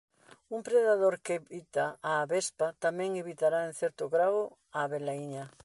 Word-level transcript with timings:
Un 0.55 0.61
predador 0.67 1.13
que 1.25 1.33
evita 1.41 1.85
a 2.09 2.11
avespa 2.23 2.67
tamén 2.83 3.11
evitará 3.23 3.59
en 3.69 3.73
certo 3.81 4.03
grao 4.13 4.39
a 4.77 4.79
avelaíña. 4.87 5.45